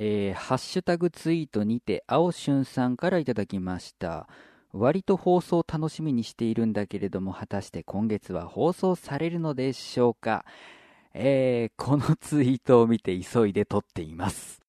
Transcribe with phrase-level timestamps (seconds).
[0.00, 4.28] えー、ハッシュタグツイートにて、青春さんからいただきました。
[4.72, 10.44] 割と放送楽しみにしているんだけれども、果たして今月は放送されるのでしょうか？
[11.14, 14.60] えー、このツイートを見て急いで撮っています。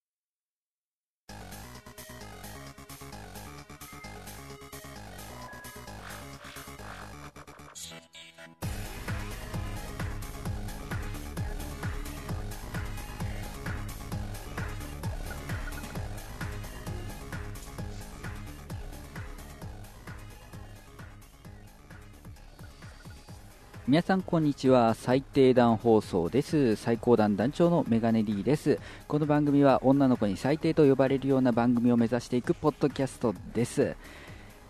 [23.90, 24.94] 皆さんこんにちは。
[24.94, 26.76] 最低段放送です。
[26.76, 28.78] 最高段団長のメガネ D です。
[29.08, 33.96] この番組は女の子に最低と呼ばれるような番組を目指していくポッドキャストです。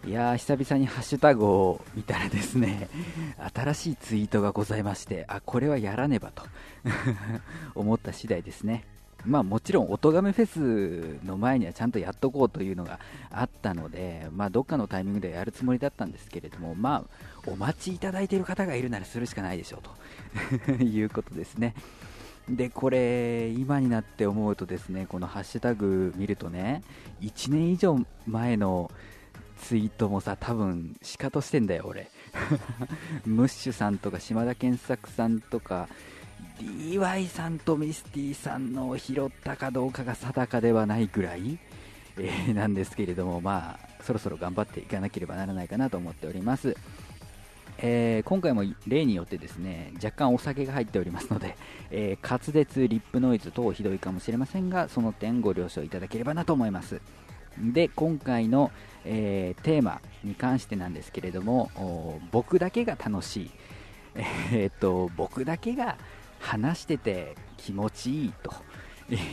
[0.07, 2.87] いやー久々にハッシュタグを見たらですね
[3.53, 6.43] 新しいツイートがございましてあこれはやらねばと。
[7.75, 8.85] 思った次第ですね。
[9.25, 12.99] まあもちろん、おとがめフェスの前にはちゃんとやっとこうというのが
[13.31, 19.81] あったので、まあどっかのタイミングでやるつもりだったんですけれども、まあお待ちいただいている方がいるならするしかないでしょ
[20.67, 21.73] うと いうことですね。
[22.49, 26.83] で、これ、今になって思うとですね、このハッシュタグ見るとね、
[27.21, 28.89] 1年以上前の
[29.61, 32.09] ツイートもさ、多分、シカトしてんだよ、俺。
[33.25, 35.87] ムッシュさんとか島田健作さんとか、
[36.59, 41.57] DY さんとミスティさんの拾ったかどうかが定かではないぐらい、
[42.17, 46.75] えー、なんですけれども、まあ、そろそろ頑張っていかなければならないかなと思っております。
[47.81, 51.55] えー、今回も例によってですね若干お酒が入っておりますので、
[51.91, 56.99] えー、滑舌、リップノイズ等ひどいかもしれませんがその点ご了承いただければなと思います
[57.57, 58.71] で今回の、
[59.05, 63.51] えー、テーマに関してなんですけれども僕だけが楽しい、
[64.51, 65.97] えー、っと僕だけが
[66.39, 68.51] 話してて気持ちいいと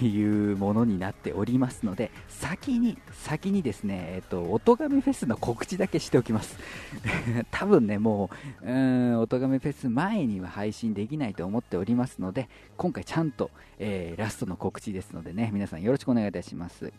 [0.05, 6.59] いうものになっておりますので、先に、先にですね、えっと、おとがめフェスの告知だけしておきます。
[7.51, 8.31] 多分ね、も
[8.63, 16.93] う、うん、おとがめフェス前には配信できないと思っておりますので、今回ちゃんと、えー、ラストの告知ですのでね、皆さんよろしくお願いいたします。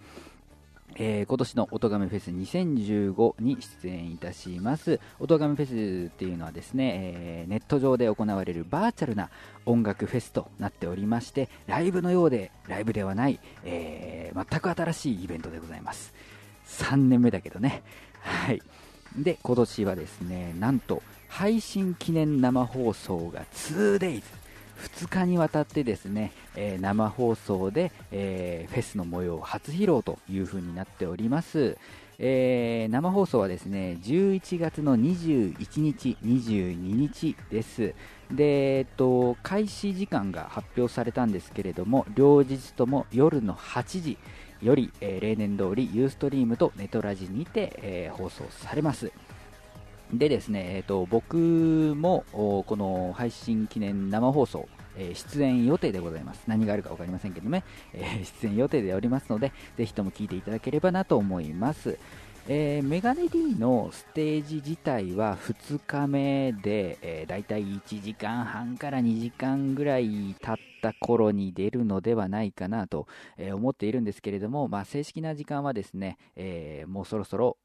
[1.00, 5.00] えー、今年のおとがめフェス2015に出演いたします。
[5.20, 9.30] おとがめフェスっていうのはですね、えー、ネット上で行われるバーチャルな
[9.66, 16.14] 音楽フェスとなっておりまして、ライブのようでライブではない、えー、全く新しいイベントでございます。
[16.68, 17.84] 3年目だけどね。
[18.22, 18.62] はい。
[19.16, 24.24] で、今年はですね、なんと配信記念生放送が 2days。
[24.78, 31.78] 2日にわたってですね、え、生放送で、え、フェスの模様を初披露という風になっております。
[32.20, 37.94] えー、生放送はですね、11月の21日、22日です。
[38.32, 44.18] で、えっと、開始時間が発表されたんですけれども、両日とも夜の8時
[44.62, 49.12] より、えー、例年通りユーストリームとネトラジにて、えー、放送されます。
[50.14, 56.44] でですね、えーと、僕もこの配信記念生放送、えー、出演予定でございます。
[56.48, 57.64] 何があるか分かりませんけどね、
[57.94, 62.00] えー、出演予定でおりますので、ぜひとも聞いていただければなと思います。
[62.50, 77.58] えー、メガネ D のステージ自体は2日目で、えー、だいたい1時間半から2時間ぐらい経った頃に出るのではないかなと、えー、思っているんですけれども、まあ、正式な時間はですね、えー、もうそろそろ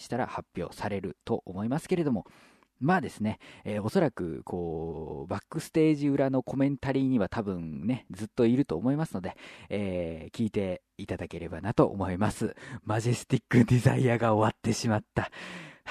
[0.00, 2.26] したら発表されると思いますけれども、
[2.80, 9.36] まあですね、えー、おそらく、こう、バックステージ裏のコメンタリーには多分ね、ずっといると思いますので、
[9.68, 12.56] えー、聞いていただければなと思います。
[12.82, 15.30] マジェスティックデザイアが終わってしまった。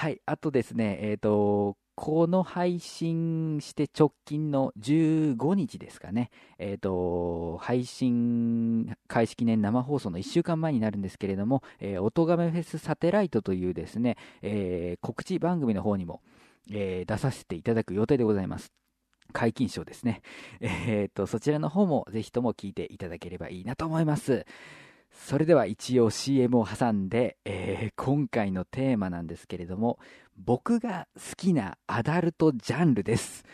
[0.00, 16.22] はい、あとですね、え、ー、と、この配信して直近の15日ですかね、え、ー、と、配信開始記念生放送の1週間前になるんですけれども、えー、音亀フェスサテライトというですね、えー、告知番組の方にも、
[16.72, 18.72] えー、出させていただく予定でございます。
[19.34, 20.22] 解禁賞ですね。
[20.60, 24.46] え、ー、と、そちらの方もぜひとも聞いていただければいいなと思います。
[25.10, 29.98] それでは一応 CM を挟んで、えー、今回のテーマなんですけれども、
[30.36, 33.44] 僕が好きなアダルトジャンルです。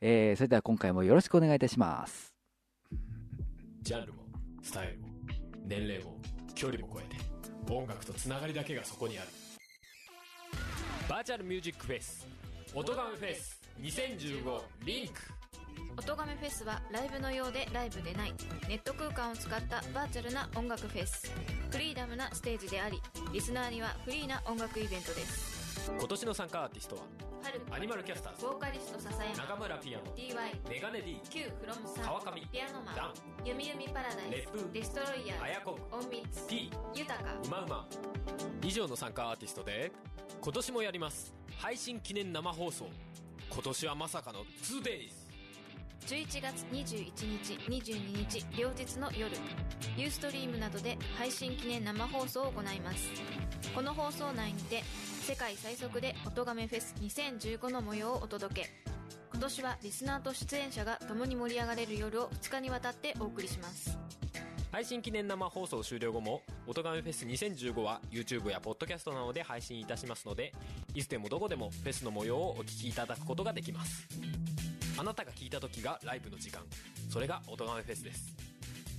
[0.00, 2.34] えー、それでは今回もよろしくお願いいたします。
[3.82, 4.22] ジャンルも、
[4.62, 5.08] スタイルも、
[5.66, 6.20] 年齢も、
[6.54, 9.28] 距離も超えて、音楽とつながりだけがそこにある。
[11.08, 12.26] バーチャルミュージックフェス、
[12.74, 15.14] 音ガメフェス2015リンク
[15.96, 18.34] 音亀フェスはライブのようでライブでない。
[18.68, 21.30] ネット空間を使ったバーチャルな音楽フェス。
[21.70, 23.00] フリーダムなステージであり
[23.32, 25.64] リスナーにはフリーな音楽イベントです。
[25.98, 27.02] 今年の参加アーティストは
[27.70, 33.12] アニマルキャスターズボーカリスト笹山中村ピアノ DY メガネ D Q フロムさん川上ピアノマンダン
[33.44, 37.86] ゆみゆみパラダイ烈風スデストロイヤーあやこズ隠密 T 豊かうまうま
[38.62, 39.92] 以上の参加アーティストで
[40.40, 41.34] 今年もやります。
[41.58, 42.86] 配信記念生放送。
[43.50, 45.23] 今年はまさかの 2days
[46.06, 49.34] 11月21日22日両日の夜
[49.96, 53.08] ユーストリームなどで配信記念生放送を行います。
[53.74, 54.82] この放送内にて
[55.22, 58.70] 世界最速で音亀フェス2015の模様をお届け。
[59.32, 63.98] 今年はリスナーと出演者が共に盛り上がれる夜を2日にわたってお送りします。
[64.70, 70.52] 配信記念生放送終了後も「音亀フェス2015」は YouTube や Podcast などで配信いたしますので
[70.94, 74.06] いつでもどこでもフェスの模様をお聞きいただくことができます。
[74.96, 76.62] あなたが聞いた時がライブの時間。
[77.10, 78.34] それが音亀フェスです。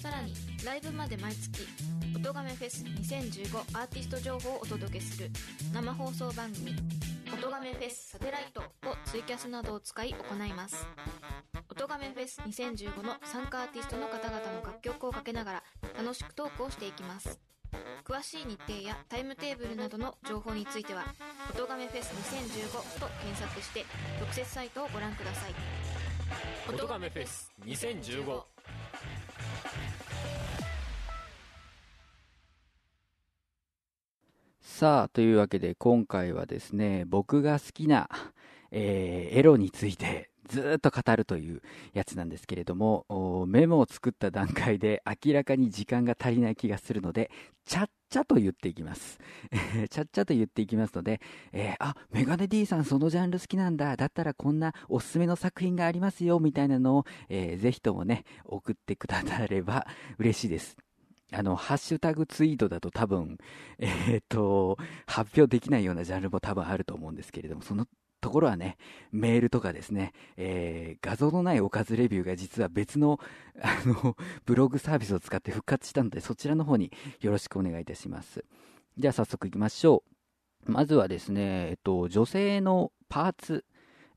[0.06, 0.34] さらに
[0.64, 1.68] ライブまで毎月
[2.16, 5.32] 「音亀フェス2015アーティスト情報をお届けする
[5.74, 6.76] 生放送番組
[7.34, 10.86] 「音亀フェスサテライト」をツイキャスなどを使い行います。
[11.70, 15.64] 音亀フェス2015の参加アーティストの方々の楽曲をかけながら
[15.98, 17.40] 楽しくトークをしていきます。
[18.06, 21.04] 詳しい日程やタイムテーブルなどの情報については
[21.52, 22.70] 「音亀フェス2015」
[23.02, 23.86] と検索して
[24.20, 25.85] 特設サイトをご覧ください。
[26.68, 28.44] 音亀フェス2015
[34.62, 38.10] さあ、というわけで今回はですね、僕が好きな、
[38.72, 41.62] えーエロについてずっと語るという
[41.94, 47.32] やつなんですけれども、メモを作った段階で明らかに時間が足りない気がするので、
[47.66, 49.20] ちゃっちゃと言っていきます。
[49.90, 51.20] ちゃっちゃと言っていきますので、
[51.52, 53.96] えーあ、メガネ D さんそのジャンル好きなんだ。
[53.98, 59.88] だったらこんなおすすめの作品がありますよ、みたいなのを、えーぜひともね、送ってくだされば
[60.20, 60.78] 嬉しいです。
[61.32, 63.40] あの、ハッシュタグツイートだと多分、
[63.80, 64.78] えっ、と、
[65.08, 67.88] 発表できないようなジャンルも多分あると思うんですけれども、その
[68.26, 68.78] ところはね、
[69.12, 73.20] メールとかですね、えー画像のないおかずレビューが実は別の、
[73.62, 76.92] あの、ブログサービスを使って復活したので、そちらの方に
[77.22, 78.44] よろしくお願いいたします。
[78.98, 80.04] じゃあ早速行きましょ
[80.66, 80.72] う。
[80.72, 83.64] まずはですね、えっと、女性のパーツ、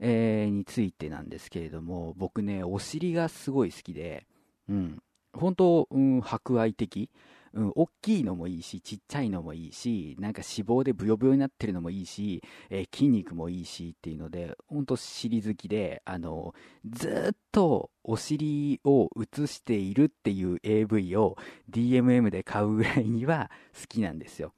[0.01, 4.27] えーについてなんですけれども、僕ね、お尻がすごい好きで、
[4.71, 5.03] うん、
[5.35, 7.11] 本当、うん、博愛的。
[7.55, 16.55] うん、大きいのもいいし、ちっちゃいのもいいし、なんか脂肪でブヨブヨになってるのもいいし、えー筋肉もいいしっていうので、本当尻好きで、あの、
[16.85, 21.37] ずっとお尻を映しているっていう AV を
[21.71, 24.53] DMM で買うぐらいには好きなんですよ。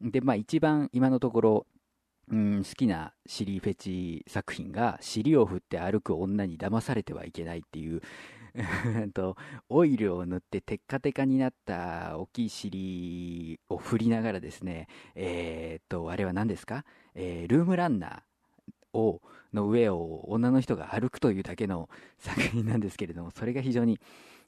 [0.00, 1.66] で、まあ一番今のところ、
[2.30, 8.00] うん、好きな尻フェチ作品が、尻を振って歩く女に騙されてはいけないっていう、
[9.14, 9.36] と
[9.68, 16.84] オイルを塗ってテッカテカになった大きい尻を振りながらですね、えーっと、あれは何ですか、
[17.14, 19.20] えールームランナーを、
[19.52, 23.98] の上を女の人が歩くというだけの作品なんですけれども、それが非常に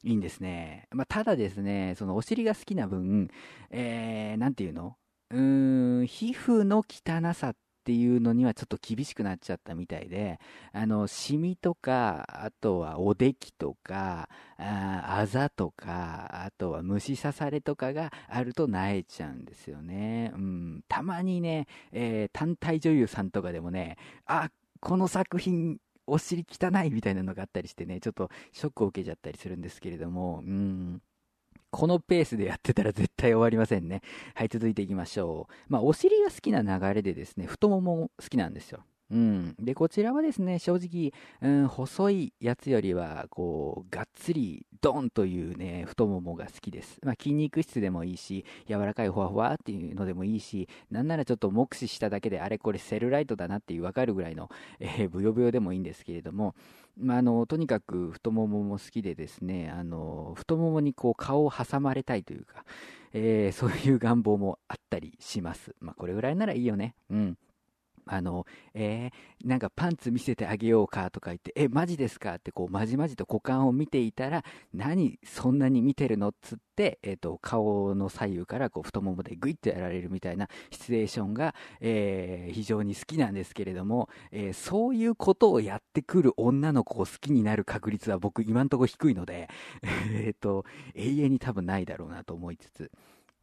[0.04, 0.86] いいんですね。
[0.92, 3.28] まあ、ただですね、そのお尻が好きな分、
[3.70, 4.96] えー、なんていうの？
[5.30, 7.56] うーん、皮膚の汚さっ
[7.86, 10.40] ていうのにはちょっと厳しくなっちゃったみたいで、
[10.72, 14.28] あの、シミとか、あとはおできとか、
[14.58, 20.32] ああざとか、あとは虫刺されとかがあると萎えちゃうんですよね。
[20.34, 23.96] うん、たまにね、えー単体女優さんとかでもね、
[24.26, 24.50] あ、
[24.80, 25.78] この作品、
[26.08, 31.00] お尻汚いみたいなのがあったりしてね、ちょっとショックを受けちゃったりするんですけれども、うん、
[31.76, 34.00] このペースでやってたら絶対終わりませんね。
[34.34, 35.54] はい、続いていきましょう。
[35.68, 38.82] まあ、お尻が好きな流れでですね、太ももも好きなんですよ。
[39.10, 39.54] うん。
[39.58, 41.12] で、こちらはですね、正直、
[41.42, 46.98] うん、細いやつよりは、こう、がっつり、ドンというね、太ももが好きです。
[47.02, 56.54] まあ、筋肉質でもいいし、柔らかいふわふわっていうのでもいいし、なんならちょっと目視しただけで、あれこれセルライトだなっていうわかるぐらいの、えーブヨブヨでもいいんですけれども、
[56.96, 62.64] まあ、あの、とにかく太ももも好きでですね、あの、太ももにこう顔を挟まれたいというか、
[63.12, 65.74] えーそういう願望もあったりします。
[65.80, 66.94] まあ、これぐらいならいいよね。
[67.10, 67.38] うん。
[68.06, 74.44] あの、えーなんかパンツ見せてあげようかとか言って、え、マジですかってこう、まじまじと股間を見ていたら、
[74.74, 89.48] 何そんなに見てるのっつって、えっ、と、顔の左右からこう、太ももでグイッとやられるみたいなシチュエーションが、えー非常に好きなんですけれども、えーそういうことをやってくる女の子を好きになる確率は僕今んところ低いので、
[90.12, 92.90] えっと、永遠に多分ないだろうなと思いつつ、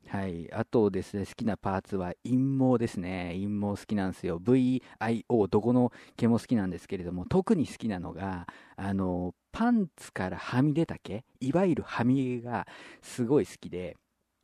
[0.07, 0.51] はい。
[0.53, 3.31] あとですね、好きなパーツは陰毛ですね。
[3.33, 4.39] 陰毛好きなんですよ。
[4.39, 12.67] VIO、どこの毛も好きなんですけれども、特に好きなのが、あの、パンツからはみ出た毛、いわゆるはみ毛が
[13.01, 13.95] すごい好きで、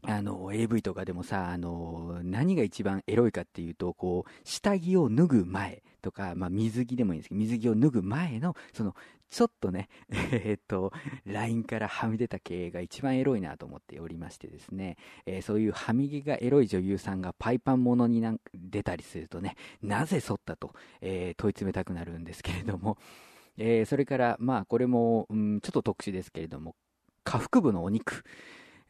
[0.03, 8.95] あの、AV とかでもさ、あの、何が一番エロいかっていうと、こう、下着を脱ぐ前とか、まあ、水着でもいいんですけど、水着を脱ぐ前の、その、
[9.29, 10.91] ちょっとね、 えー、っと、
[11.25, 22.97] ラインからはみ出た系が一番エロいなと思っておりましてですね、えー、そういうはみ毛がエロい女優さんがパイパンものになん出たりするとね、なぜ剃ったと、えー、問い詰めたくなるんですけれども、
[23.57, 26.75] えそれから、まあ、これも、うん、ちょっと特殊ですけれども、
[27.23, 28.23] 下腹部のお肉、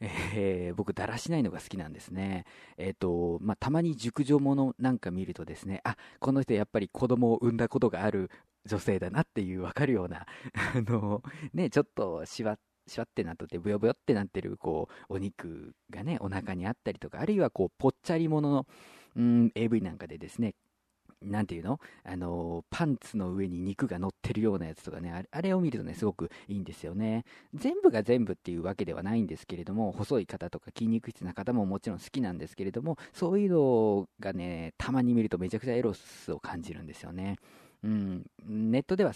[0.00, 2.46] えー、僕、だらしないのが好きなんですね。
[2.78, 8.30] えっ、ー、と、まあ、たまに熟女ものなんか見るとですね、あ、この人やっぱり子供を産んだことがある
[8.66, 10.26] 女性だなっていうわかるような、
[10.74, 11.22] あの、
[11.54, 18.66] ね、ちょっとしわしわってなってて、ブヨブヨってなってる、こう、お肉がね、お腹にあったりとか、あるいはこう、ぽっちゃりものの、
[19.16, 20.54] うん、AV なんかでですね、
[21.22, 21.78] なんていうの？
[22.04, 27.24] あの、パンツの上に肉が乗ってるようなやつとかね、あれを見るとね、すごくいいんですよね。
[27.52, 37.36] 全部が全部っていうわけではないんですけれども、細い方とか筋肉質な方ももちろん好きなんですけれども、そういうのがね、たまに見るとめちゃくちゃエロスを感じるんですよね。
[37.82, 39.12] うん、ネットでは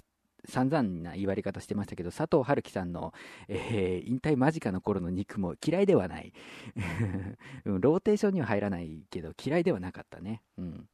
[0.47, 3.13] 散々な言われ方してましたけど、佐藤春樹さんの、
[3.49, 6.33] えー、引退間近の頃の肉も嫌いではない。
[7.65, 10.43] ローテーションには入らないけど、嫌いではなかったね。
[10.59, 10.89] うん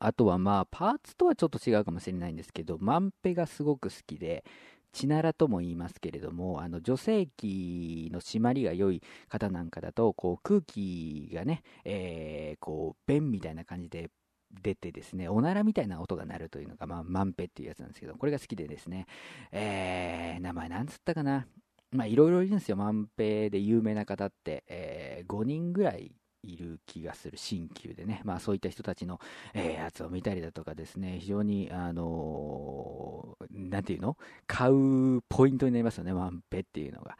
[0.00, 4.44] あとはまあ、パーツとはちょっと違うかもしれないんですけど、マンペがすごく好きで、
[4.92, 14.10] チナラとも言いますけれども、あの女性器の締まりが良い方なんかだと、こう空気がね、えー、こう、弁みたいな感じで
[14.50, 19.06] 出てですね、おならみたいな音が鳴るというのが、まあ、マンペっていうやつなんですけど、これが好きでですね、
[19.52, 21.46] えー、名前なんつったかな。
[21.90, 27.36] まあ、いろいろいるんですよ、マンペで有名な方って、えー、5人ぐらいいる気がする。
[27.36, 29.20] 新旧でね、まあそういった人たちの、
[29.54, 34.16] えー、やつを見たりだとかですね、非常に、あのー、なんていうの？
[34.46, 37.16] 買うポイントになりますよね、マンペっていうのが。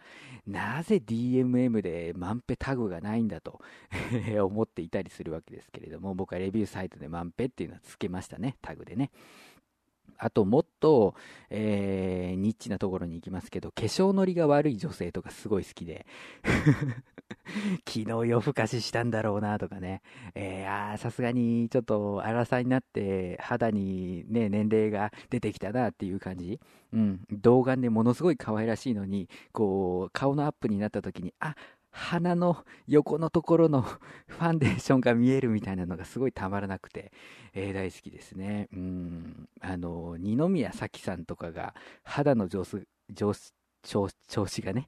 [0.46, 3.60] なぜ DMM でマンペタグがないんだと
[4.42, 9.10] 思っていたりするわけですけれども、僕はレビューサイトでマンペっていうのはつけましたね、タグでね。
[10.18, 11.14] あともっと、
[11.50, 16.06] えー、ニッチなところに行きますけど、化粧のりが悪い女性とかすごい好きで、
[17.87, 20.02] 昨日夜更かししたんだろうなとかね、
[20.34, 26.60] えー、あさすがにちょっと荒さになって肌にね、年齢が出てきたなっていう感じ。
[26.92, 31.54] うん、童顔でものすごい可愛らしいのに、こう、顔のアップになった時に、あ、
[31.99, 37.12] 鼻の横のところの ファンデーションが見えるみたいなのがすごいたまらなくて、
[37.55, 38.69] えー、大好きですね。
[38.73, 39.49] うん。
[39.61, 41.75] あの、二宮咲さんとかが
[42.05, 43.35] 肌の上手、調
[43.83, 44.87] 調子がね、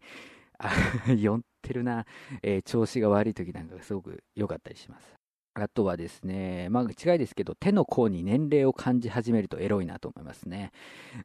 [0.58, 0.70] あ、
[1.12, 2.06] 酔ってるな、
[2.42, 5.19] えー、調子が悪い時なんかがすごく良かったりします。
[5.60, 10.72] あとはですね、まあ違いですけど、手の甲に年齢を感じ始めるとエロいなと思いますね。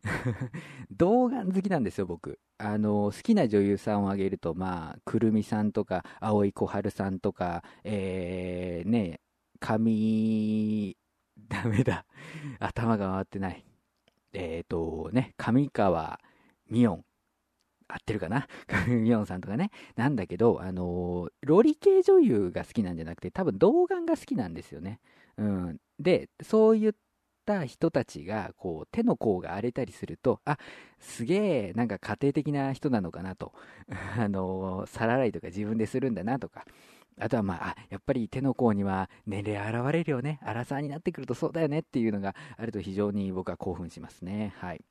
[0.92, 2.40] 動画好きなんですよ、僕。
[2.58, 9.22] あの、好きな女優さんを挙げると、まあ、くるみさんとか、青井小春さんとか、えー、ね、
[9.60, 10.98] 髪、
[11.48, 12.06] ダメだ。
[12.60, 13.66] 頭が回ってない。
[14.34, 16.20] えっ、ー、とね、上川
[16.70, 17.06] 美音
[17.88, 18.48] 合ってるかな？
[18.88, 19.72] ミョンさんとかね。
[19.96, 25.00] なんだけど、あのー、ロリ系女優が好きなんじゃなくて、多分童顔が好きなんですよね。
[25.38, 25.78] うん。
[26.00, 26.94] で、そういっ
[27.46, 30.58] た人たちが、こう、手の甲が荒れたりすると、あ、
[31.00, 33.54] すげえ、なんか家庭的な人なのかなと。
[34.18, 36.66] あのー、皿洗いとか自分でするんだなとか。
[37.18, 40.40] あとはま、あ、やっぱり手の甲には年齢現れるよね。
[40.44, 44.54] 荒さになってくるとそうだよねっていうのがあると非常に僕は興奮しますね。
[44.58, 44.84] はい。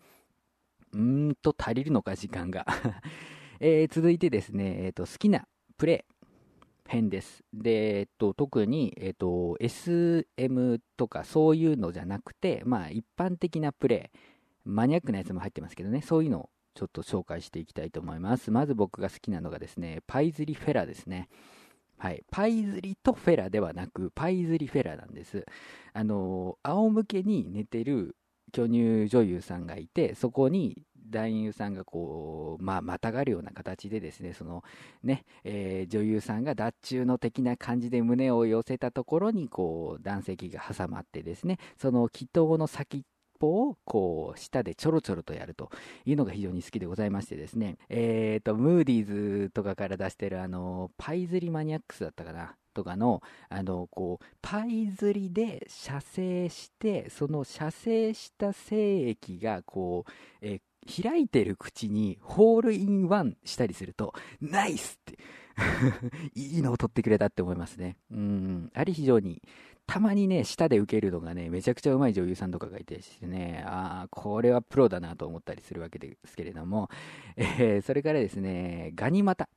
[0.94, 2.66] うーんと足りるのか、時間が。
[3.60, 5.46] えー、続いてですね、えーと、好きな
[5.76, 6.14] プレイ
[6.88, 7.44] 編です。
[7.52, 14.18] で、えっと、特に、えっと、SM とかそういうのじゃなくて、まあ、一般的なプレイ、
[14.64, 18.50] マニアックなやつも入ってますけどね、そういうのをちょっと紹介していきたいと思います。
[18.50, 21.28] まず僕が好きなのがですね、パイズリフェラですね。
[21.96, 22.24] はい。
[22.30, 25.46] パイズリとフェラではなく、パイズリフェラなんです。
[25.92, 28.16] あの、仰向けに寝てる
[28.54, 30.80] 巨乳女優さんがいて、そこに
[31.10, 34.62] 男優さんがこう、まあ、またがるような形でですね、その
[35.02, 43.02] ね、えー、女優さんが脱中の的な感じで胸を寄せたところに、こう、男性器が挟まってですね、その祈祷の先っ
[43.40, 45.70] ぽを、こう、下でちょろちょろとやると
[46.04, 49.06] いうのが非常に好きでございましてですね、えっ、ー、と、ムーディー
[49.46, 52.54] ズとかから出してるあの、パイズリマニアックスだったかな。
[52.74, 60.12] とかの、あの、こう、パイ釣りで射精して、その射精した精液が、こう、
[60.42, 64.12] え、開いてる口にホールインワンしたりすると、
[64.42, 65.18] ナイスって
[66.34, 67.96] いいのを取ってくれたって思いますね。
[68.10, 68.70] うん。
[68.74, 69.40] あれ非常に、
[69.86, 76.88] たまにね、舌で受けるのがね、めちゃくちゃうまい女優さんとかがいてしてね、ああ、これはプロだなと思ったりするわけですけれども、
[77.36, 79.48] えー、それからですね、ガニ股。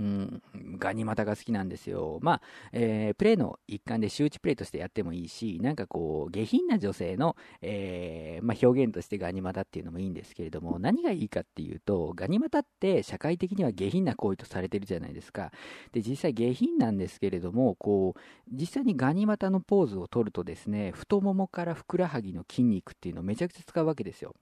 [0.00, 0.42] うん、
[0.78, 2.18] ガニ股が好きなんですよ。
[2.22, 2.42] まあ、
[2.72, 15.52] えープレーの一環で周知プレイとしてやってもいいし、なんかこう、下品な女性の、えーまあ、表現としてガニ股っていうのもいいんですけれども、何がいいかっていうと、ガニ股って社会的には下品な行為とされてるじゃないですか。
[15.92, 24.34] で、実際下品なんですけれども、こう、実際にガニ股のポーズを取るとですね、太ももからふくらはぎの筋肉っていうのをめちゃくちゃ使うわけですよ。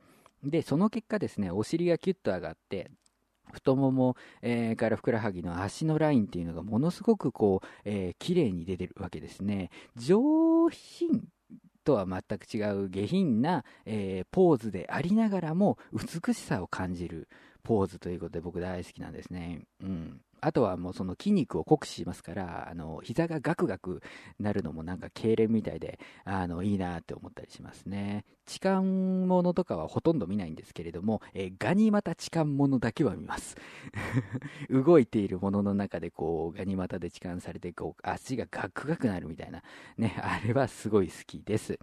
[0.45, 2.93] で、その結果ですね、お尻がキュッと上がって、
[3.53, 9.71] 太もも、えーからふくらはぎの足のラインっていうのがものすごくこう、えー綺麗に出てるわけですね。
[9.97, 11.29] 上品
[11.85, 17.29] とは全く違う下品な、えーポーズでありながらも美しさを感じる
[17.63, 19.67] ポーズということで僕大好きなんですね。
[19.83, 20.21] うん。
[20.41, 24.03] あとはもうその筋肉を酷使しますから、あの、膝がガクガク
[24.39, 28.25] なるのもなんか痙攣みたいで、あの、いいなって思ったりしますね。
[28.47, 33.57] 痴漢ものとかはほとんど見ないんですけれども、えーガニ股痴漢ものだけは見ます。
[34.71, 39.63] 動いているものの中でこう、ガニ股で痴漢されて、こう、足がガクガクなるみたいな、
[39.97, 41.79] ね、あれはすごい好きです。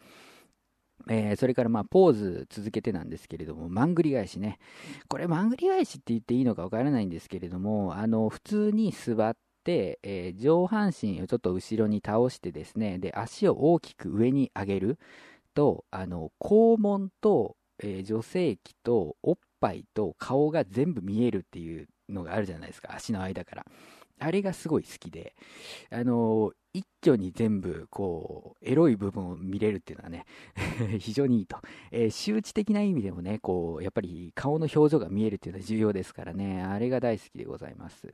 [1.09, 4.57] えーそれからまあポーズ続けてなんですけれども、マングリ返しね。
[5.07, 14.99] これマングリ返しって言っていいのかわからないんですけれども、あの、普通に座って、えー上半身をちょっと後ろに倒してですね、で、足を大きく上に上げる
[15.53, 23.65] と、あの、肛門と、えー女性器とおっぱいと顔が全部見えるっていうのがあるじゃないですか、足の間から。
[24.19, 25.35] あれがすごい好きで、
[25.91, 30.25] あの一挙に全部、こう、エロい部分を見れるっていうのはね、
[30.99, 31.57] 非常にいいと。
[31.91, 38.13] えー周知的な意味でもね、こう、やっぱり顔の表情が見えるっていうのは重要ですからね、あれが大好きでございます。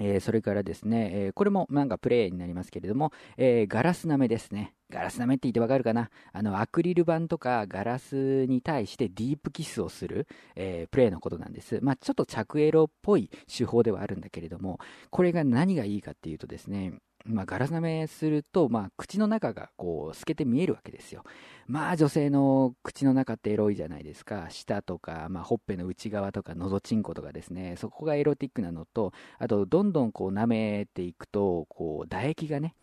[0.00, 4.74] えーそれからですね、えーこれもなんかプレイになりますけれども、えーガラス舐めですね。
[4.90, 6.10] ガラス舐めって言ってわかるかな？
[6.32, 11.80] あの、アクリル板とかガラスに対してディープキスをする、えプレイのことなんです。
[11.82, 14.78] まあ、ちょっと着エロっぽい手法ではあるんだけれども、
[15.10, 16.94] これが何がいいかっていうとですね、
[17.28, 21.24] まあ、ガラス舐めすると、まあ、口の中がこう透けて見えるわけですよ。
[21.66, 24.46] まあ、女性の口の中ってエロいじゃないですか。
[24.48, 27.76] 舌とか、まあ、ほっぺの内側とか、のどちんことかですね。
[27.76, 32.74] そこがエロティックなのと、あと、どんどんこう舐めていくと、こう、唾液がね、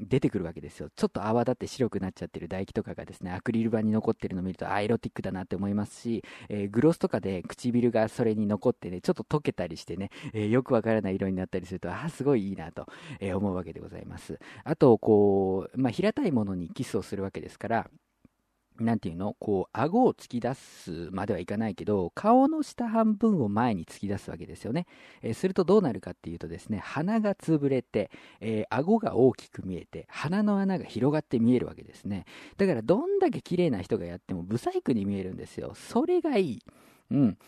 [0.00, 0.88] 出てくるわけですよ。
[0.94, 12.86] ちょっと泡立って白くなっちゃってる唾液とかがですね、アクリル板に残ってるのを見ると、アイロティックだなって思いますし、えーグロスとかで唇がそれに残ってね、ちょっと溶けたりしてね、えーよくわからない色になったりすると、ああ、すごいいいなと、
[13.20, 14.38] え思うわけでございます。
[14.64, 17.90] あと、こう、まあ、平たいものにキスをするわけですから、
[18.80, 24.86] なんていうのこう、顎を突き出すまではいかないけど、顔の下半分を前に突き出すわけですよね。
[25.22, 32.24] えーするとどうなるかっていうとですね、鼻が潰れて、えー顎が大きく見えて、鼻の穴が広がって見えるわけですね。
[32.56, 35.72] だから、どんだけ綺麗な人がやっても、ブサイクに見えるんですよ。
[35.74, 36.62] それがいい。
[37.10, 37.38] うん。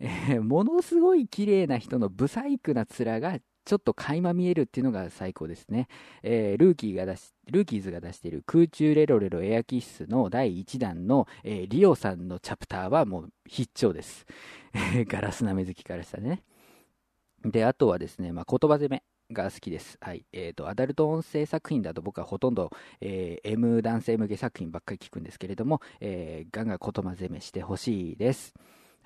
[0.00, 5.88] えーものすごい綺麗な人のブサイクな面が、ちょっと垣間見えるっていうのが最高ですね。
[6.22, 14.24] えールーキーが出し、ルーキーズが出している空中レロレロエアキッスの第1弾の、えーリオさんのチャプターはもう必聴です。
[15.08, 16.44] ガラスなめ好きからしたね。
[17.44, 19.98] で、あとはですね、まあ、言葉攻めが好きです。
[20.00, 20.24] はい。
[20.32, 22.70] えっ、と、アダルト音声作品だと僕はほとんど、
[23.02, 28.54] えー M 男性向け作品ばっかり聞くんですけれども、えーガンガン言葉攻めしてほしいです。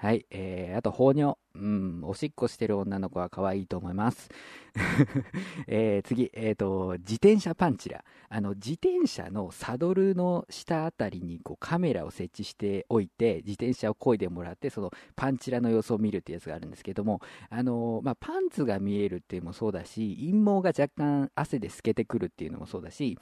[0.02, 0.26] はい。
[0.32, 1.36] えー、あと、放尿。
[1.54, 4.30] うん、おしっこしてる女の子は可愛いと思います。
[5.68, 8.04] えー次、えっ、と、自転車パンチラ。
[8.28, 23.16] あの、自転車のサドルの下あたりにこうカメラを設置しておいて、自転車を漕いでもらって、そのパンチラの様子を見るっていうやつがあるんですけども、あのまあ、パンツが見えるっていうのもそうだし、陰毛が若干汗で透けてくるっていうのもそうだし、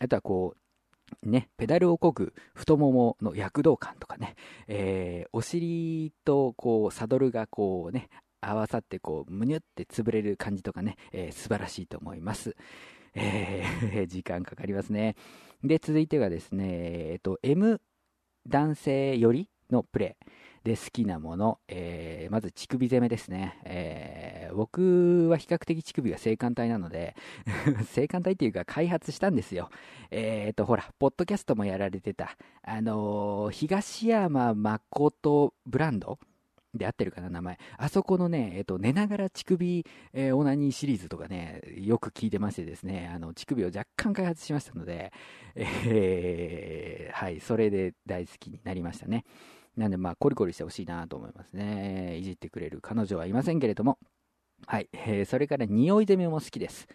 [0.00, 0.61] あとはこう、
[1.22, 4.34] ね、ペダルをこぐ太ももの躍動感とかね、
[4.68, 8.08] えーお尻とこうサドルがこうね、
[8.40, 12.56] 合わさってこう、むにゅって潰れる感じとかね、えー素晴らしいと思います。
[13.14, 15.16] えー 時間かかりますね。
[15.62, 17.80] で、続いてがですね、えっと、M
[18.48, 20.24] 男性よりのプレイ
[20.64, 23.58] で好きなもの、えーまず乳首攻めですね。
[23.64, 27.16] えー僕は比較的乳首が性感帯なので、
[27.88, 29.70] 性感帯っていうか開発したんですよ。
[30.10, 36.18] えっと、ほら、ポッドキャストもやられてた、あのー東山誠ブランド
[36.74, 37.58] で合ってるかな、名前。
[37.78, 45.12] あそこのね、えっと、寝ながら乳首、えーオナニーシリーズとかね、よく聞いてましてですね、あの、乳首を若干開発しましたので、
[45.56, 49.24] えーはい、それで大好きになりましたね。
[49.76, 52.16] なんで、まあ、コリコリしてほしいなと思いますね。
[52.18, 53.98] いじってくれる彼女はいませんけれども、
[54.66, 54.88] はい。
[54.92, 56.88] えーそれから匂い攻めも好きです。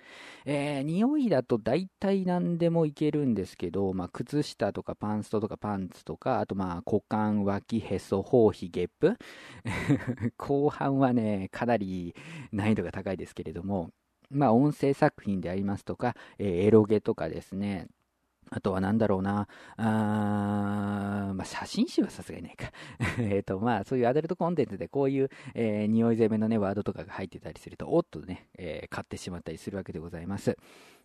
[0.46, 9.18] えー匂いだと大体何でもいけるんですけど、まあ、靴下とかパンストとかパンツとか、あとまあ、股間、脇、へそ、包皮、ゲップ。
[10.38, 12.16] 後半はね、かなり
[12.52, 13.92] 難易度が高いですけれども、
[14.30, 17.88] まあ、音声作品でありますとか、えーエロゲとかですね、
[18.50, 22.72] あとは何だろうな、あまあ、写真集はさすがにないか。
[23.20, 30.58] えっと、まあ、そういうアダルトコンテンツでこういう、えー匂い攻めのね、ワードとかが入ってたりすると、おっとね、えー買ってしまったりするわけでございます。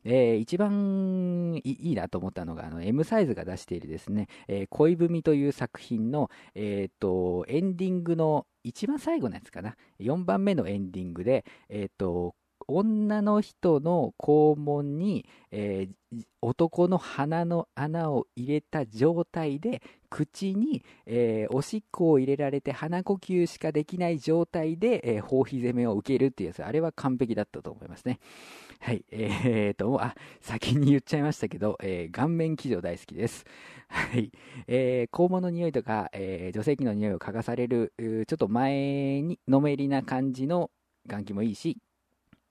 [0.05, 9.77] えー一番いいなと思ったのが、あの、M サイズが出しているですね、えー恋文という作品の、えっ、と、エンディングの一番最後のやつかな。
[9.99, 12.35] 4番目のエンディングで、えっ、と、
[12.69, 15.95] 女の人の肛門に、えー
[16.43, 26.63] 男の鼻の穴を入れた状態で口に、えーおしっこを入れられて鼻呼吸しかできない状態で、えー包皮攻めを受けるっていうやつ。
[26.63, 28.19] あれは完璧だったと思いますね。
[28.81, 29.05] はい。
[29.11, 33.45] えー、とあ先に言っちゃいましたけど、え顔面騎乗大好きです。
[33.89, 34.33] はい、
[34.67, 40.71] えー肛門の匂いとか、え女性器の匂いを嗅がされるちょっと前にのめりな感じの
[41.07, 41.79] 眼器もいいし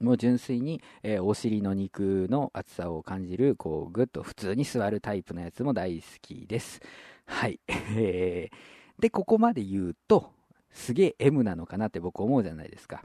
[0.01, 6.81] もう純粋に、えーお尻の肉の厚さを感じる、こう、ぐっと普通に座るタイプのやつも大好きです。
[7.25, 7.59] はい。
[7.67, 8.55] えー
[8.99, 10.31] で、ここまで言うと、
[10.71, 13.03] すげえ M なのかなって僕思うじゃないですか。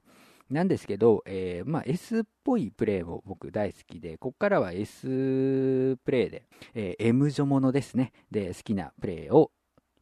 [0.50, 8.12] なんですけど、えーまあ S っぽいプレイも僕大好きで、こっからは S プレイで、えー M 女ものですね。
[8.30, 9.50] で、好きなプレイを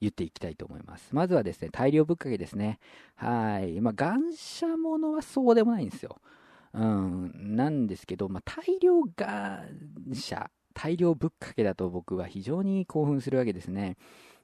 [0.01, 1.15] 言っていきたいと思います。
[1.15, 2.79] まずはですね、大量ぶっかけですね。
[3.15, 3.81] はい。
[3.81, 6.21] まあ、感謝ものはそうでもないんですよ。
[6.75, 9.69] うん、なんですけど、まあ、大量感
[10.13, 13.97] 謝、大量ぶっかけだと僕は非常に興奮するわけですね。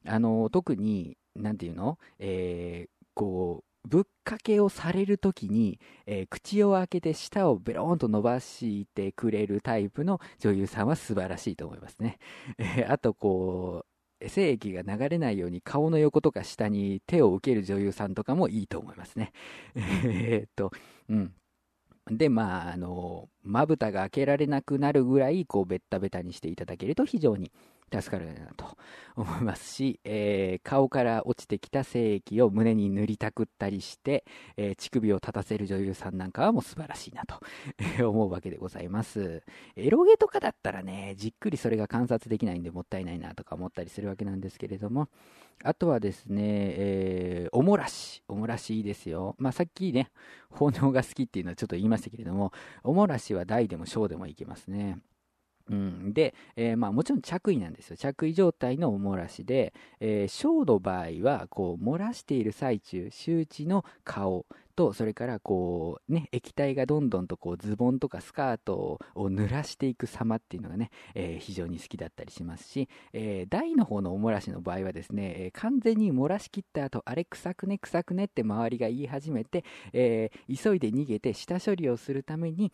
[0.07, 1.99] あの、特に、なんていうの？
[2.21, 12.19] えーこう、ぶっかけをされるときに、えー口を開けて舌をベローンと伸ばしてくれるタイプの女優さんは素晴らしいと思いますね。
[12.59, 13.85] えーあと、こ
[14.23, 19.33] う、精液が流れないように顔の横とか下に手を受ける女優さんとかもいいと思いますね。
[19.75, 20.71] えーっと、
[21.09, 21.35] うん。
[22.11, 27.53] で、まあ、あの、まぶたが開けられなくなるぐらい、こう、ベッタベタにしていただけると非常に
[27.93, 28.77] 助かるなと
[29.17, 34.25] 思いますし、えー顔から落ちてきた精液を胸に塗りたくったりして、
[34.57, 37.41] えー乳首を立たせる女優さんなんかはもう素晴らしいなと
[38.09, 39.43] 思うわけでございます。
[39.77, 45.09] エロゲとかだったらね、じっくりそれが観察できないんでもったいないなとか思ったりするわけなんですけれども、
[45.63, 48.23] あとはですね、えーおもらし。
[48.29, 49.35] おもらしいいですよ。
[49.39, 50.11] まあ、さっきね、
[50.51, 54.99] 奉納が好きっていうのはちょっと言いましたけれども、おもらしは大でも小でもいけますね。
[55.71, 57.97] うん、で、えーまあ、もちろん着衣なんですよ。
[57.97, 82.73] 着衣状態のおもらしで、えー小の場合は、こう、漏らしている最中、周知の顔と、それから、こう、ね、液体がどんどんと、こう、ズボンとかスカートを濡らしていく様っていうのがね、えー非常に好きだったりしますし、えー大の方のおもらしの場合はですね、えー完全に漏らしきった後、あれ臭くね、臭くねって周りが言い始めて、え急いで逃げて下処理をするために、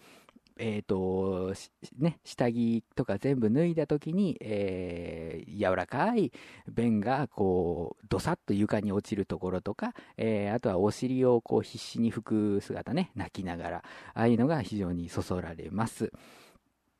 [0.58, 1.52] えーと
[1.98, 6.32] ね、下着とか全部脱いだ時に、えー柔らかい
[6.68, 13.76] 便がこうどさっと床に落ちるところとか、えーあとはお尻をこう必死に拭く姿ね泣きながら
[14.14, 16.10] ああいうのが非常にそそられます。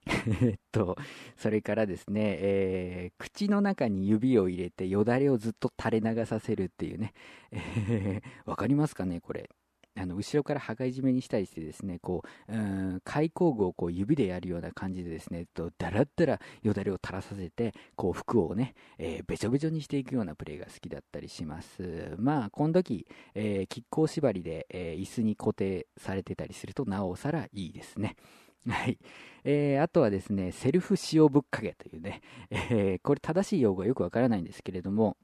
[0.43, 0.97] えっと、
[1.37, 7.15] それからですね、えー口の中に指を入れてよだれをずっと垂れ流させるっていうね、
[7.51, 9.51] えーかりますかね、これ。
[9.99, 22.15] あの後ろから羽交い締めにしたりしてですね、こう、うん開口具をこう指でやるような感じでですね、とだらだらよだれを垂らさせて、こう服をね、えーべちょべちょにしていくようなプレーが好きだったりします。
[22.19, 28.17] まあ、この時、えー、亀甲縛りで、えー椅子に固定されてたりするとなおさらいいですね。
[28.69, 28.99] はい。
[29.45, 35.17] えーあとはですね、セルフ塩ぶっかけというね、えーこれ正しい用語はよくわからないんですけれども、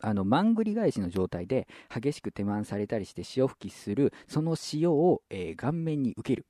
[0.00, 6.46] あの、まんぐり返しの状態で激しく手満されたりして潮吹きする、その塩を、えー顔面に受ける。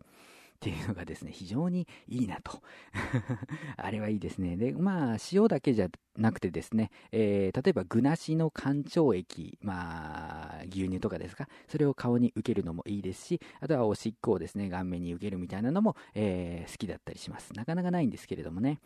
[0.57, 2.61] っていうのがですね、非常にいいなと。
[3.77, 4.57] あれはいいですね。
[4.57, 17.53] で、まあ、塩だけじゃなくてですね、えー例えば具なしの干潮液、まあ、牛乳とかですか、それを顔に受けるのもいいですし、あとはおしっこをですね、顔面に受けるみたいなのも、えー好きだったりします。
[17.55, 18.81] なかなかないんですけれどもね。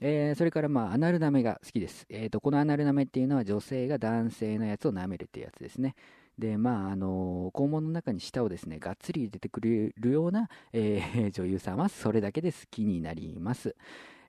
[0.00, 2.06] えーそれから、まあ、アナル舐めが好きです。
[2.08, 5.94] えーと、このアナル舐めっていうのは女性が男性のやつを舐めるってやつですね。
[6.38, 13.74] で、まあ、あの肛門の中に舌をですね、がっつり入れてくれるような、えー 女優さんはそれだけで好きになります。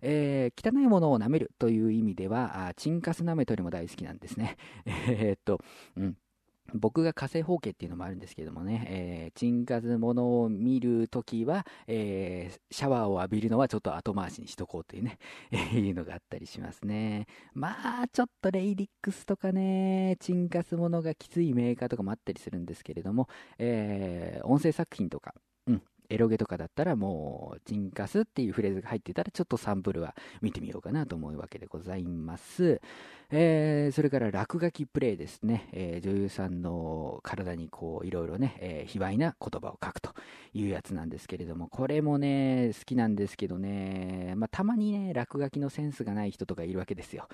[0.01, 4.57] えー汚いものを舐めるという意味では、あチンカス舐めとりも大好きなんですね。
[4.85, 5.61] えーっと、
[5.97, 6.17] うん。
[6.75, 15.17] 僕が火星方形っていうのもあるんですけどもね、えー、沈活ものを見るときは、えー、シャワーを浴びるのはちょっと後回しにしとこうというね、
[15.51, 17.27] え、 いうのがあったりしますね。
[17.53, 25.33] まあ、ちょっとレイリックスとかね、沈活ものがきついメーカーとかもあったりするんですけれども、えー、音声作品とか、
[26.09, 32.81] エロゲとかだったらもう、チンカスっていうフレーズが入ってたら、ちょっとサンプルは見てみようかなと思うわけでございます。
[33.31, 35.67] えー、それから落書きプレイですね。
[35.71, 40.11] えー、女優さんの体にこう、いろいろね、えー、卑猥な言葉を書くと
[40.53, 47.27] いうやつなんですけれども、これもね、好きなんですけどね、まあ、たまにね、落書きのセンスがない人とかいるわけですよ。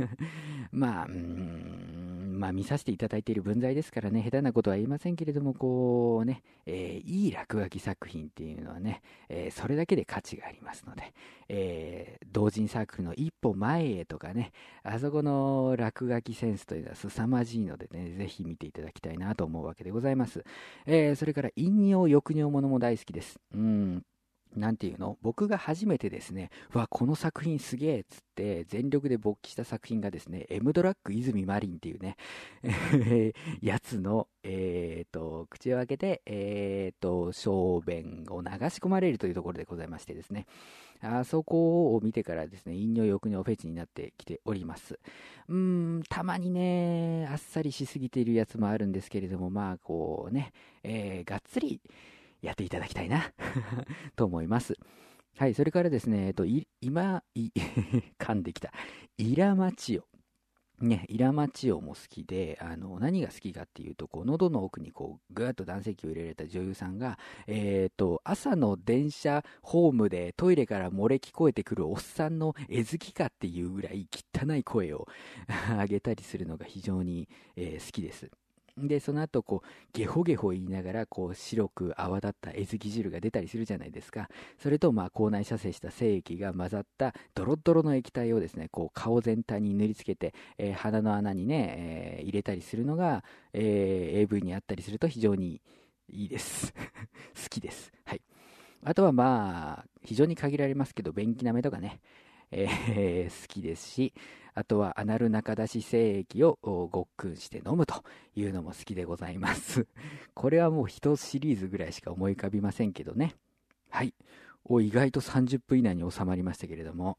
[0.70, 11.12] まあ、うん、まあ、見させていただいている分際ですからね、下手なことは言いませんけれども、こうね、えいい落書き作品っていうのはね、えそれだけで価値がありますので、
[11.48, 20.44] えー同人サークルの一歩前へとかね、あそこの落書きセンスというのは凄まじいのでね、ぜひ見ていただきたいなと思うわけでございます。
[20.86, 23.40] え、それから、陰陽抑揚ものも大好きです。
[23.54, 24.02] うん。
[24.56, 25.18] なんていうの？
[25.22, 32.16] 僕が初めてですね、わ、この作品すげえっつって全力で勃起した作品がですね、エムドラッグ泉マリンっていうね、
[33.60, 40.46] やつの、えっ、ー、と、口を開けて、えっ、ー、と、小便を流し込まれるというところでございましてですね、
[41.00, 44.98] あそこを見てからですね、陰陽欲尿フェチになってきております。
[45.48, 51.80] うーん、たまにね、あっさりしすぎているやつもあるんですけれども、まあ、こうね、えー、がっつり
[52.46, 53.32] やっていただきたいな
[54.16, 54.74] と思います。
[55.36, 56.46] はい、それからですね、えっと、
[56.80, 57.50] 今、い
[58.18, 58.72] 噛んできた。
[59.18, 60.04] イラマチオ。
[60.80, 75.06] ね、イラマチオも好きで、あの、何が好きかっていうと、こう、喉の奥にこう、ぐーっと男性器を入れられた女優さんが、えっ、ー、と、朝の電車ホームでトイレから漏れ聞こえてくるおっさんの絵好きかっていうぐらい汚い声を
[75.80, 78.30] 上げたりするのが非常に、えー、好きです。
[78.76, 84.28] で、その後、こう、ゲホゲホ言いながら、こう、白く泡立った絵付き汁が出たりするじゃないですか。
[84.58, 95.62] それと、まあ、口内射精した精液が混ざったドロッドロの液体をですね、こう、顔全体に塗りつけて、えー、鼻の穴にね、えー、入れたりするのが、えー、AV にあったりすると非常に
[96.10, 96.74] いいです。
[97.34, 97.90] 好きです。
[98.04, 98.20] はい。
[98.84, 102.00] あとはまあ、非常に限られますけど、便器なめとかね、
[102.50, 104.12] えー、好きですし、
[104.56, 108.02] あとはアナル中出し精液をごっくんして飲むと
[108.34, 109.86] いうのも好きでございます。
[110.34, 113.34] これはもう一シリーズぐらいしか思い浮かびませんけどね。
[113.90, 114.14] はい。
[114.64, 117.18] お、意外と30分以内に収まりましたけれども、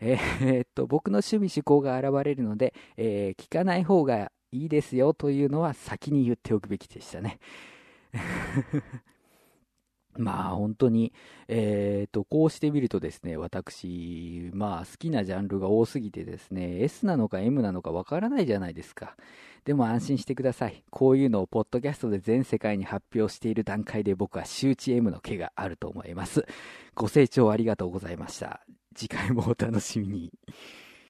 [0.00, 7.38] えー、っと、僕の趣味思考が現れるので、えー、聞かない方がいいですよというのは先に言っておくべきでしたね。
[10.16, 11.12] まあ本当に、
[11.48, 19.16] えっ、ー、と、こうしてみるとですね、私、まあ好きなジャンルが多すぎてですね、S なのか M なのかわからないじゃないですか。
[19.64, 20.82] でも安心してください。
[20.90, 26.44] こういうのをポッドキャストで全世界に発表している段階で僕は周知 M の毛があると思います。
[26.94, 28.60] ご清聴ありがとうございました。
[28.94, 30.32] 次回もお楽しみに。